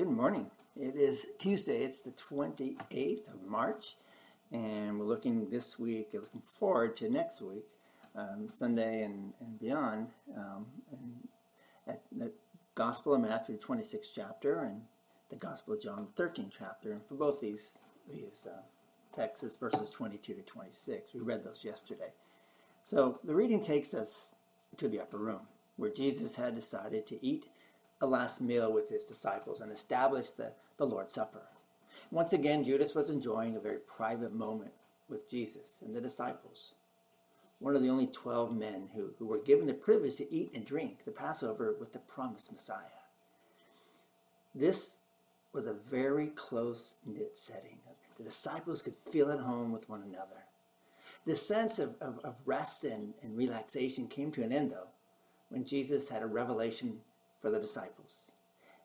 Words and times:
Good 0.00 0.08
morning. 0.08 0.46
It 0.76 0.96
is 0.96 1.26
Tuesday. 1.36 1.84
It's 1.84 2.00
the 2.00 2.12
28th 2.12 3.28
of 3.28 3.46
March, 3.46 3.98
and 4.50 4.98
we're 4.98 5.04
looking 5.04 5.50
this 5.50 5.78
week, 5.78 6.12
looking 6.14 6.40
forward 6.40 6.96
to 6.96 7.10
next 7.10 7.42
week, 7.42 7.66
um, 8.16 8.48
Sunday 8.48 9.02
and, 9.02 9.34
and 9.40 9.60
beyond, 9.60 10.06
um, 10.34 10.64
and 10.90 11.28
at 11.86 12.00
the 12.10 12.32
Gospel 12.74 13.12
of 13.12 13.20
Matthew, 13.20 13.58
26th 13.58 14.06
chapter, 14.14 14.60
and 14.60 14.80
the 15.28 15.36
Gospel 15.36 15.74
of 15.74 15.82
John, 15.82 16.06
13th 16.16 16.52
chapter. 16.58 16.92
And 16.92 17.04
for 17.04 17.16
both 17.16 17.42
these 17.42 17.76
these 18.10 18.48
uh, 18.50 18.62
texts, 19.14 19.54
verses 19.54 19.90
22 19.90 20.32
to 20.32 20.40
26. 20.40 21.12
We 21.12 21.20
read 21.20 21.44
those 21.44 21.62
yesterday. 21.62 22.14
So 22.84 23.18
the 23.22 23.34
reading 23.34 23.60
takes 23.60 23.92
us 23.92 24.32
to 24.78 24.88
the 24.88 25.00
upper 25.00 25.18
room, 25.18 25.42
where 25.76 25.90
Jesus 25.90 26.36
had 26.36 26.54
decided 26.54 27.06
to 27.08 27.22
eat 27.22 27.48
a 28.00 28.06
last 28.06 28.40
meal 28.40 28.72
with 28.72 28.88
his 28.88 29.04
disciples 29.04 29.60
and 29.60 29.70
establish 29.70 30.30
the, 30.30 30.52
the 30.76 30.86
Lord's 30.86 31.12
Supper. 31.12 31.42
Once 32.10 32.32
again, 32.32 32.64
Judas 32.64 32.94
was 32.94 33.10
enjoying 33.10 33.56
a 33.56 33.60
very 33.60 33.78
private 33.78 34.32
moment 34.32 34.72
with 35.08 35.30
Jesus 35.30 35.78
and 35.84 35.94
the 35.94 36.00
disciples. 36.00 36.74
One 37.58 37.76
of 37.76 37.82
the 37.82 37.90
only 37.90 38.06
12 38.06 38.56
men 38.56 38.88
who, 38.94 39.10
who 39.18 39.26
were 39.26 39.38
given 39.38 39.66
the 39.66 39.74
privilege 39.74 40.16
to 40.16 40.32
eat 40.32 40.52
and 40.54 40.64
drink 40.64 41.04
the 41.04 41.10
Passover 41.10 41.74
with 41.78 41.92
the 41.92 41.98
promised 41.98 42.50
Messiah. 42.50 43.00
This 44.54 45.00
was 45.52 45.66
a 45.66 45.74
very 45.74 46.28
close 46.28 46.94
knit 47.04 47.36
setting. 47.36 47.78
The 48.16 48.24
disciples 48.24 48.82
could 48.82 48.96
feel 48.96 49.30
at 49.30 49.40
home 49.40 49.72
with 49.72 49.88
one 49.88 50.02
another. 50.02 50.44
The 51.26 51.34
sense 51.34 51.78
of, 51.78 51.96
of, 52.00 52.18
of 52.24 52.36
rest 52.46 52.84
and, 52.84 53.14
and 53.22 53.36
relaxation 53.36 54.08
came 54.08 54.32
to 54.32 54.42
an 54.42 54.52
end, 54.52 54.72
though, 54.72 54.88
when 55.48 55.64
Jesus 55.64 56.08
had 56.08 56.22
a 56.22 56.26
revelation 56.26 57.00
for 57.40 57.50
the 57.50 57.58
disciples. 57.58 58.22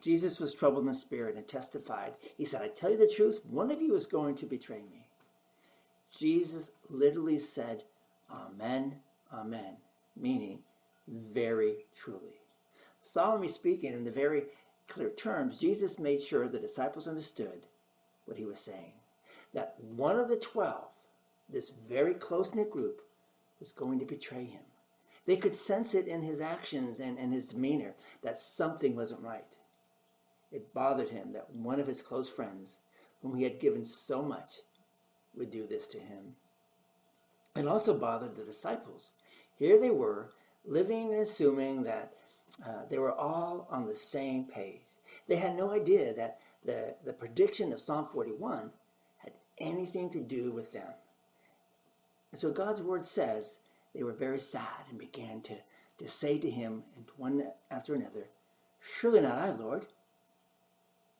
Jesus 0.00 0.38
was 0.38 0.54
troubled 0.54 0.82
in 0.82 0.88
the 0.88 0.94
spirit 0.94 1.36
and 1.36 1.46
testified. 1.46 2.14
He 2.36 2.44
said, 2.44 2.62
I 2.62 2.68
tell 2.68 2.90
you 2.90 2.96
the 2.96 3.12
truth, 3.12 3.40
one 3.44 3.70
of 3.70 3.82
you 3.82 3.94
is 3.96 4.06
going 4.06 4.36
to 4.36 4.46
betray 4.46 4.82
me. 4.90 5.08
Jesus 6.16 6.70
literally 6.88 7.38
said, 7.38 7.82
Amen, 8.30 8.96
Amen, 9.32 9.76
meaning 10.16 10.60
very 11.06 11.86
truly. 11.94 12.40
Solemnly 13.00 13.48
speaking, 13.48 13.92
in 13.92 14.04
the 14.04 14.10
very 14.10 14.44
clear 14.88 15.10
terms, 15.10 15.60
Jesus 15.60 15.98
made 15.98 16.22
sure 16.22 16.48
the 16.48 16.58
disciples 16.58 17.08
understood 17.08 17.66
what 18.24 18.36
he 18.36 18.44
was 18.44 18.58
saying. 18.58 18.92
That 19.54 19.76
one 19.80 20.18
of 20.18 20.28
the 20.28 20.36
twelve, 20.36 20.88
this 21.48 21.70
very 21.70 22.14
close 22.14 22.54
knit 22.54 22.70
group, 22.70 23.00
was 23.60 23.72
going 23.72 23.98
to 23.98 24.04
betray 24.04 24.44
him. 24.44 24.62
They 25.28 25.36
could 25.36 25.54
sense 25.54 25.94
it 25.94 26.08
in 26.08 26.22
his 26.22 26.40
actions 26.40 27.00
and, 27.00 27.18
and 27.18 27.34
his 27.34 27.50
demeanor 27.50 27.94
that 28.22 28.38
something 28.38 28.96
wasn't 28.96 29.20
right. 29.20 29.56
It 30.50 30.72
bothered 30.72 31.10
him 31.10 31.34
that 31.34 31.54
one 31.54 31.78
of 31.78 31.86
his 31.86 32.00
close 32.00 32.30
friends, 32.30 32.78
whom 33.20 33.36
he 33.36 33.44
had 33.44 33.60
given 33.60 33.84
so 33.84 34.22
much, 34.22 34.60
would 35.36 35.50
do 35.50 35.66
this 35.66 35.86
to 35.88 35.98
him. 35.98 36.36
It 37.54 37.66
also 37.66 37.92
bothered 37.92 38.36
the 38.36 38.42
disciples. 38.42 39.12
Here 39.58 39.78
they 39.78 39.90
were, 39.90 40.30
living 40.64 41.12
and 41.12 41.20
assuming 41.20 41.82
that 41.82 42.14
uh, 42.66 42.86
they 42.88 42.96
were 42.96 43.12
all 43.12 43.68
on 43.70 43.86
the 43.86 43.94
same 43.94 44.44
page. 44.44 44.80
They 45.28 45.36
had 45.36 45.58
no 45.58 45.70
idea 45.70 46.14
that 46.14 46.38
the, 46.64 46.94
the 47.04 47.12
prediction 47.12 47.74
of 47.74 47.80
Psalm 47.80 48.06
41 48.06 48.70
had 49.18 49.34
anything 49.58 50.08
to 50.08 50.20
do 50.20 50.52
with 50.52 50.72
them. 50.72 50.88
And 52.32 52.40
so 52.40 52.50
God's 52.50 52.80
word 52.80 53.04
says 53.04 53.58
they 53.98 54.04
were 54.04 54.12
very 54.12 54.38
sad 54.38 54.86
and 54.88 54.96
began 54.96 55.40
to, 55.40 55.56
to 55.98 56.06
say 56.06 56.38
to 56.38 56.48
him, 56.48 56.84
and 56.94 57.06
one 57.16 57.42
after 57.68 57.96
another, 57.96 58.28
Surely 58.80 59.20
not 59.20 59.38
I, 59.38 59.50
Lord. 59.50 59.86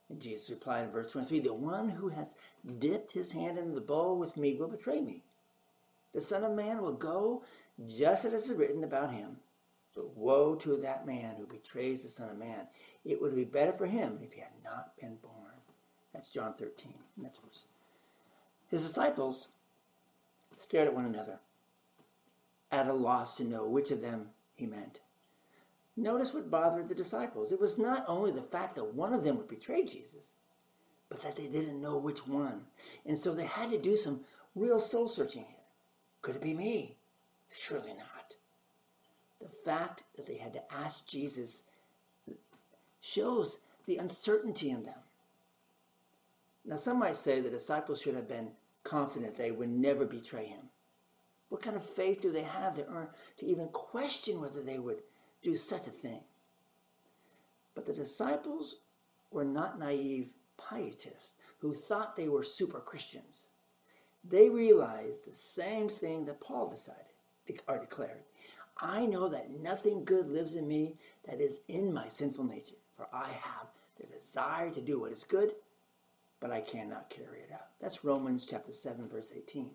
And 0.09 0.21
Jesus 0.21 0.49
replied 0.49 0.85
in 0.85 0.93
verse 0.93 1.11
23 1.11 1.41
The 1.41 1.53
one 1.53 1.89
who 1.89 2.11
has 2.11 2.37
dipped 2.79 3.11
his 3.11 3.33
hand 3.33 3.59
in 3.59 3.75
the 3.75 3.81
bowl 3.81 4.17
with 4.17 4.37
me 4.37 4.55
will 4.55 4.69
betray 4.69 5.01
me. 5.01 5.25
The 6.15 6.21
Son 6.21 6.45
of 6.45 6.53
Man 6.53 6.81
will 6.81 6.93
go 6.93 7.43
just 7.85 8.25
as 8.25 8.33
it 8.33 8.37
is 8.37 8.53
written 8.53 8.85
about 8.85 9.13
him. 9.13 9.39
But 9.97 10.17
woe 10.17 10.55
to 10.55 10.77
that 10.77 11.05
man 11.05 11.35
who 11.37 11.47
betrays 11.47 12.05
the 12.05 12.09
Son 12.09 12.31
of 12.31 12.39
Man. 12.39 12.69
It 13.05 13.21
would 13.21 13.35
be 13.35 13.45
better 13.45 13.73
for 13.73 13.87
him 13.87 14.21
if 14.23 14.35
he 14.35 14.41
had 14.41 14.53
not 14.63 14.97
been 15.01 15.17
born. 15.17 15.35
That's 16.15 16.29
John 16.29 16.55
13. 16.55 16.95
That's 17.17 17.39
verse. 17.41 17.65
His 18.71 18.87
disciples 18.87 19.49
stared 20.55 20.87
at 20.87 20.95
one 20.95 21.07
another 21.07 21.41
at 22.71 22.89
a 22.89 22.93
loss 22.93 23.37
to 23.37 23.45
know 23.45 23.67
which 23.67 23.91
of 23.91 24.01
them 24.01 24.29
he 24.55 24.67
meant. 24.67 25.01
Notice 25.97 26.33
what 26.33 26.51
bothered 26.51 26.89
the 26.89 26.95
disciples. 26.95 27.51
It 27.51 27.61
was 27.61 27.79
not 27.79 28.05
only 28.07 28.31
the 28.31 28.43
fact 28.43 28.77
that 28.77 28.95
one 28.95 29.13
of 29.13 29.25
them 29.25 29.37
would 29.37 29.49
betray 29.49 29.85
Jesus, 29.85 30.37
but 31.09 31.23
that 31.23 31.37
they 31.37 31.49
didn't 31.49 31.81
know 31.81 31.99
which 31.99 32.27
one. 32.27 32.63
And 33.05 33.19
so 33.19 33.35
they 33.35 33.47
had 33.47 33.71
to 33.71 33.79
do 33.79 33.97
some 33.97 34.21
real 34.55 34.79
soul 34.79 35.09
searching 35.09 35.45
here. 35.45 35.65
Could 36.23 36.37
it 36.37 36.43
be 36.43 36.55
me? 36.55 36.97
Surely 37.51 37.95
not. 37.95 38.35
The 39.41 39.49
fact 39.49 40.03
that 40.17 40.27
they 40.27 40.37
had 40.37 40.53
to 40.53 40.73
ask 40.73 41.07
Jesus 41.07 41.63
shows 43.01 43.59
the 43.87 43.97
uncertainty 43.97 44.71
in 44.71 44.85
them. 44.85 44.99
Now, 46.65 46.77
some 46.77 46.99
might 46.99 47.17
say 47.17 47.41
the 47.41 47.49
disciples 47.49 48.03
should 48.03 48.15
have 48.15 48.29
been 48.29 48.51
confident 48.85 49.37
they 49.37 49.51
would 49.51 49.71
never 49.71 50.05
betray 50.05 50.47
him. 50.47 50.68
What 51.49 51.63
kind 51.63 51.77
of 51.77 51.85
faith 51.85 52.21
do 52.21 52.31
they 52.31 52.43
have 52.43 52.75
to 52.77 52.87
earn 52.89 53.09
to 53.39 53.47
even 53.47 53.69
question 53.69 54.41
whether 54.41 54.63
they 54.63 54.79
would 54.79 55.03
do 55.43 55.57
such 55.57 55.87
a 55.87 55.91
thing? 55.91 56.21
But 57.75 57.87
the 57.87 57.93
disciples 57.93 58.77
were 59.31 59.45
not 59.45 59.79
naive 59.79 60.33
pietists 60.59 61.37
who 61.61 61.73
thought 61.73 62.17
they 62.17 62.29
were 62.29 62.43
super 62.43 62.81
Christians. 62.81 63.45
They 64.25 64.49
realized 64.49 65.25
the 65.25 65.35
same 65.35 65.89
thing 65.89 66.25
that 66.27 66.41
Paul 66.41 66.69
decided 66.69 67.05
or 67.67 67.79
declared. 67.79 68.25
I 68.81 69.07
know 69.07 69.29
that 69.29 69.51
nothing 69.51 70.05
good 70.05 70.29
lives 70.29 70.55
in 70.55 70.69
me 70.69 70.97
that 71.25 71.41
is 71.41 71.61
in 71.69 71.93
my 71.93 72.09
sinful 72.09 72.45
nature, 72.45 72.77
for 72.97 73.09
I 73.13 73.29
have 73.29 73.69
the 73.99 74.07
desire 74.07 74.71
to 74.71 74.81
do 74.81 75.01
what 75.01 75.13
is 75.13 75.25
good, 75.25 75.53
but 76.41 76.51
I 76.51 76.61
cannot 76.61 77.11
carry 77.11 77.41
it 77.41 77.51
out. 77.53 77.69
That's 77.81 78.05
Romans 78.05 78.47
chapter 78.47 78.73
7 78.73 79.09
verse 79.09 79.33
18. 79.35 79.71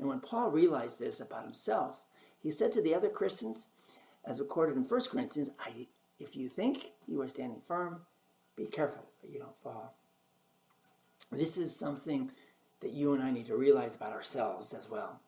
And 0.00 0.08
when 0.08 0.20
Paul 0.20 0.50
realized 0.50 0.98
this 0.98 1.20
about 1.20 1.44
himself, 1.44 2.00
he 2.42 2.50
said 2.50 2.72
to 2.72 2.80
the 2.80 2.94
other 2.94 3.10
Christians, 3.10 3.68
as 4.24 4.40
recorded 4.40 4.76
in 4.76 4.84
1 4.84 5.00
Corinthians, 5.10 5.50
I, 5.60 5.88
if 6.18 6.34
you 6.34 6.48
think 6.48 6.92
you 7.06 7.20
are 7.20 7.28
standing 7.28 7.60
firm, 7.68 8.00
be 8.56 8.64
careful 8.64 9.04
that 9.20 9.30
you 9.30 9.38
don't 9.38 9.62
fall. 9.62 9.94
This 11.30 11.58
is 11.58 11.76
something 11.76 12.30
that 12.80 12.94
you 12.94 13.12
and 13.12 13.22
I 13.22 13.30
need 13.30 13.46
to 13.48 13.56
realize 13.56 13.94
about 13.94 14.14
ourselves 14.14 14.72
as 14.72 14.88
well. 14.88 15.20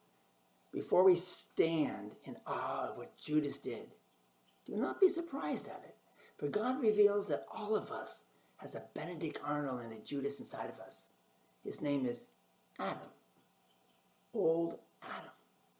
Before 0.72 1.05
we 1.05 1.16
stand 1.16 2.12
in 2.25 2.38
awe 2.47 2.88
of 2.88 2.97
what 2.97 3.19
Judas 3.19 3.59
did, 3.59 3.93
do 4.65 4.77
not 4.77 5.03
be 5.03 5.11
surprised 5.11 5.69
at 5.69 5.82
it. 5.84 5.97
For 6.38 6.49
God 6.49 6.81
reveals 6.81 7.28
that 7.28 7.44
all 7.55 7.77
of 7.77 7.93
us 7.93 8.25
has 8.56 8.75
a 8.75 8.84
Benedict 8.94 9.38
Arnold 9.44 9.82
and 9.82 9.93
a 9.93 9.99
Judas 9.99 10.41
inside 10.41 10.71
of 10.71 10.81
us. 10.81 11.11
His 11.62 11.82
name 11.82 12.06
is 12.06 12.31
Adam 12.78 13.11
old 14.34 14.78
Adam, 15.03 15.31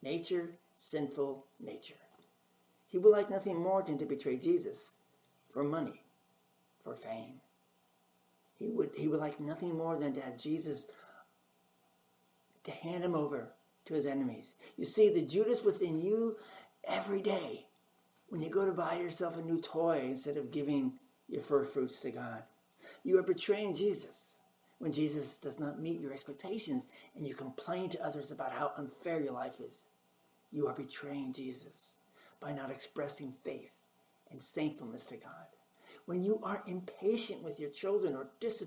nature, 0.03 0.51
sinful 0.77 1.47
nature. 1.61 1.95
He 2.87 2.99
would 2.99 3.13
like 3.13 3.31
nothing 3.31 3.57
more 3.57 3.83
than 3.83 3.99
to 3.99 4.05
betray 4.05 4.37
Jesus 4.37 4.95
for 5.51 5.65
money, 5.65 6.03
for 6.85 6.95
fame. 6.95 7.41
He 8.59 8.71
would, 8.71 8.91
he 8.97 9.09
would 9.09 9.21
like 9.21 9.41
nothing 9.41 9.77
more 9.77 9.97
than 9.97 10.13
to 10.15 10.21
have 10.21 10.39
Jesus 10.39 10.87
to 12.65 12.71
hand 12.71 13.03
him 13.03 13.15
over 13.15 13.53
to 13.87 13.95
his 13.95 14.07
enemies. 14.07 14.55
You 14.77 14.85
see, 14.85 15.13
the 15.13 15.23
Judas 15.23 15.65
within 15.65 16.01
you 16.01 16.37
every 16.85 17.23
day 17.23 17.67
when 18.29 18.41
you 18.41 18.51
go 18.51 18.65
to 18.65 18.73
buy 18.73 18.97
yourself 18.97 19.37
a 19.37 19.43
new 19.43 19.61
toy 19.61 20.03
instead 20.05 20.37
of 20.37 20.51
giving 20.51 20.95
your 21.29 21.43
first 21.43 21.73
fruits 21.73 22.01
to 22.03 22.11
God. 22.11 22.43
You 23.05 23.19
are 23.19 23.23
betraying 23.23 23.75
Jesus 23.75 24.35
when 24.83 24.93
Jesus 24.93 25.39
does 25.39 25.61
not 25.61 25.81
meet 25.81 26.01
your 26.01 26.13
expectations 26.13 26.89
and 27.15 27.25
you 27.25 27.37
complain 27.37 27.89
to 27.89 28.05
others 28.05 28.33
about 28.33 28.51
how 28.51 28.73
unfair 28.77 29.21
your 29.21 29.33
life 29.33 29.61
is. 29.61 29.87
You 30.51 30.67
are 30.67 30.75
betraying 30.75 31.33
Jesus 31.33 31.99
by 32.41 32.51
not 32.51 32.69
expressing 32.69 33.31
faith 33.31 33.71
and 34.33 34.43
thankfulness 34.43 35.07
to 35.07 35.19
God. 35.19 35.47
When 36.07 36.25
you 36.25 36.41
are 36.43 36.65
impatient 36.67 37.45
with 37.45 37.61
your 37.61 37.71
children 37.71 38.17
or 38.17 38.31
dis- 38.41 38.65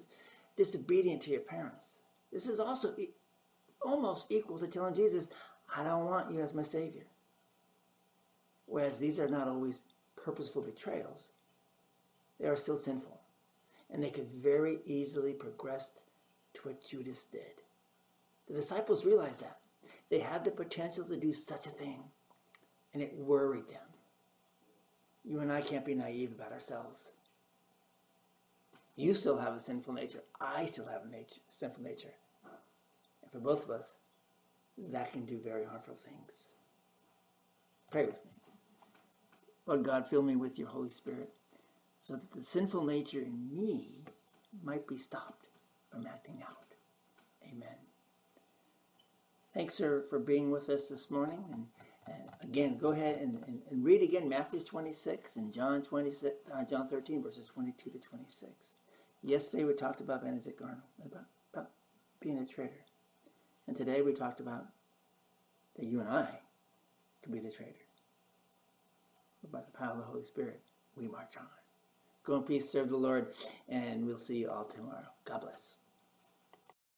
disobedient 0.56 1.24
to 1.24 1.32
your 1.32 1.42
parents, 1.42 1.98
this 2.32 2.48
is 2.48 2.62
also 2.62 2.94
e- 2.98 3.10
almost 3.82 4.28
equal 4.32 4.58
to 4.60 4.68
telling 4.68 4.96
Jesus, 4.96 5.28
I 5.76 5.84
don't 5.84 6.06
want 6.06 6.32
you 6.32 6.40
as 6.40 6.54
my 6.54 6.64
Savior. 6.64 7.08
Whereas 8.68 9.00
these 9.00 9.20
are 9.20 9.28
not 9.28 9.50
always 9.50 9.82
purposeful 10.16 10.62
betrayals, 10.62 11.34
they 12.40 12.48
are 12.48 12.56
still 12.56 12.78
sinful. 12.78 13.20
And 13.96 14.04
they 14.04 14.10
could 14.10 14.28
very 14.28 14.80
easily 14.86 15.32
progress 15.32 15.92
to 16.56 16.62
what 16.64 16.84
Judas 16.84 17.24
did. 17.24 17.62
The 18.46 18.54
disciples 18.54 19.06
realized 19.06 19.42
that. 19.42 19.60
They 20.10 20.20
had 20.20 20.44
the 20.44 20.52
potential 20.52 21.06
to 21.06 21.16
do 21.16 21.32
such 21.32 21.66
a 21.66 21.70
thing, 21.70 22.04
and 22.94 23.02
it 23.02 23.16
worried 23.16 23.70
them. 23.70 23.88
You 25.24 25.40
and 25.40 25.50
I 25.50 25.62
can't 25.62 25.86
be 25.86 25.96
naive 25.96 26.34
about 26.34 26.52
ourselves. 26.52 27.14
You 28.98 29.14
still 29.14 29.38
have 29.38 29.54
a 29.54 29.60
sinful 29.60 29.94
nature. 29.94 30.24
I 30.42 30.66
still 30.66 30.88
have 30.88 31.06
a 31.06 31.10
nature, 31.10 31.40
sinful 31.48 31.82
nature. 31.82 32.16
And 33.24 33.32
for 33.32 33.40
both 33.40 33.64
of 33.64 33.70
us, 33.70 33.96
that 34.92 35.14
can 35.14 35.26
do 35.26 35.40
very 35.42 35.64
harmful 35.64 35.96
things. 35.96 36.50
Pray 37.92 38.06
with 38.08 38.26
me. 38.26 38.32
Lord 39.66 39.86
God, 39.86 40.06
fill 40.06 40.22
me 40.22 40.36
with 40.36 40.60
your 40.60 40.68
Holy 40.68 40.90
Spirit 40.90 41.32
so 42.06 42.14
that 42.14 42.32
the 42.34 42.44
sinful 42.44 42.86
nature 42.86 43.22
in 43.22 43.50
me 43.52 44.06
might 44.64 44.88
be 44.88 44.96
stopped 44.96 45.48
from 45.90 46.06
acting 46.06 46.40
out. 46.48 46.76
Amen. 47.44 47.78
Thanks, 49.56 49.74
sir, 49.74 50.04
for 50.08 50.20
being 50.20 50.52
with 50.52 50.70
us 50.70 50.88
this 50.88 51.10
morning. 51.10 51.44
And, 51.52 51.66
and 52.06 52.30
again, 52.44 52.78
go 52.78 52.92
ahead 52.92 53.18
and, 53.18 53.44
and, 53.48 53.62
and, 53.72 53.84
read 53.84 54.04
again 54.04 54.30
Matthew 54.30 54.60
26 54.60 55.36
and 55.38 55.52
John 55.52 55.82
26, 55.82 56.52
uh, 56.54 56.64
John 56.66 56.86
13, 56.86 57.24
verses 57.24 57.48
22 57.48 57.90
to 57.90 57.98
26. 57.98 58.76
Yesterday 59.24 59.64
we 59.64 59.74
talked 59.74 60.02
about 60.02 60.24
Benedict 60.24 60.62
Arnold, 60.62 60.82
about, 61.04 61.26
about 61.54 61.72
being 62.20 62.38
a 62.38 62.46
traitor. 62.46 62.86
And 63.66 63.76
today 63.76 64.04
we 64.04 64.14
talked 64.14 64.40
about 64.40 64.68
that 65.76 65.86
you 65.86 66.02
and 66.02 66.10
I 66.10 66.42
could 67.24 67.32
be 67.34 67.40
the 67.40 67.50
traitor. 67.50 67.74
But 69.42 69.52
by 69.52 69.62
the 69.62 69.76
power 69.76 69.94
of 69.94 69.98
the 69.98 70.04
Holy 70.04 70.24
Spirit, 70.24 70.62
we 70.96 71.08
march 71.08 71.36
on. 71.38 71.48
Go 72.26 72.38
in 72.38 72.44
peace, 72.44 72.70
serve 72.70 72.90
the 72.90 72.98
Lord, 72.98 73.28
and 73.70 74.06
we'll 74.06 74.18
see 74.18 74.38
you 74.38 74.50
all 74.50 74.66
tomorrow. 74.66 75.06
God 75.26 75.42
bless. 75.42 75.76